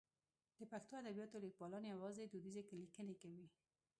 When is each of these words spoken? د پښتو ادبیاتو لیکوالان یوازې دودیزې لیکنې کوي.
د 0.59 0.61
پښتو 0.71 0.93
ادبیاتو 1.01 1.43
لیکوالان 1.45 1.83
یوازې 1.93 2.23
دودیزې 2.25 2.61
لیکنې 2.81 3.15
کوي. 3.21 3.45